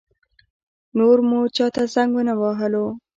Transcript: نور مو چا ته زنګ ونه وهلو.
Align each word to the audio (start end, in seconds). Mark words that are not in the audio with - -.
نور 0.97 1.17
مو 1.27 1.39
چا 1.55 1.65
ته 1.75 1.83
زنګ 1.93 2.11
ونه 2.15 2.33
وهلو. 2.41 2.85